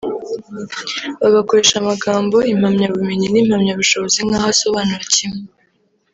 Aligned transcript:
bagakoresha 1.21 1.75
amagambo 1.79 2.37
impamyabumenyi 2.51 3.27
n’impamyabushobozi 3.29 4.19
nkaho 4.27 4.47
asobanura 4.53 5.05
kimwe 5.15 5.43